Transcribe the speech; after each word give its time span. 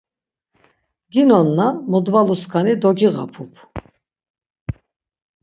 Ginon 1.13 1.47
na 1.57 1.67
modvaluskani 1.91 2.73
dogiğapup. 2.81 3.53